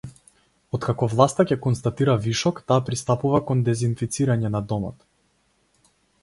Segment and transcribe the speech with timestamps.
[0.77, 5.07] Откако власта ќе констатира вишок, таа пристапува кон дезинфицирање на домот.